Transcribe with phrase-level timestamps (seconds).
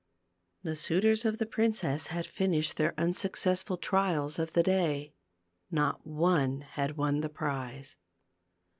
[0.63, 5.13] The suitors of the princess had finished their unsuccessful trials of the day;
[5.69, 7.97] not one had won the prize.